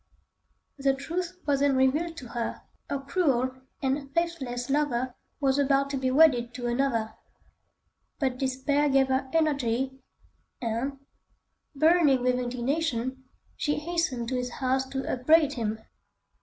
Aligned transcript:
The 0.79 0.95
truth 0.95 1.37
was 1.45 1.59
then 1.59 1.75
revealed 1.75 2.17
to 2.17 2.29
her: 2.29 2.63
her 2.89 2.97
cruel 3.01 3.51
and 3.83 4.11
faithless 4.15 4.67
lover 4.67 5.13
was 5.39 5.59
about 5.59 5.91
to 5.91 5.97
be 5.97 6.09
wedded 6.09 6.55
to 6.55 6.65
another. 6.65 7.13
But 8.17 8.39
despair 8.39 8.89
gave 8.89 9.09
her 9.09 9.29
energy, 9.31 10.01
and, 10.59 10.97
burning 11.75 12.23
with 12.23 12.39
indignation, 12.39 13.25
she 13.55 13.75
hastened 13.77 14.27
to 14.29 14.35
his 14.37 14.53
house 14.53 14.87
to 14.87 15.07
upbraid 15.07 15.53
him. 15.53 15.77